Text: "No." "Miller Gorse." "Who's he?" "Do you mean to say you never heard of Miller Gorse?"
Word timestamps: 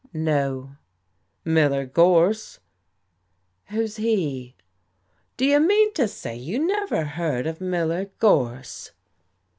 "No." 0.13 0.77
"Miller 1.45 1.85
Gorse." 1.85 2.57
"Who's 3.65 3.97
he?" 3.97 4.55
"Do 5.37 5.45
you 5.45 5.59
mean 5.59 5.93
to 5.93 6.07
say 6.07 6.35
you 6.35 6.57
never 6.65 7.03
heard 7.03 7.45
of 7.45 7.61
Miller 7.61 8.05
Gorse?" 8.17 8.93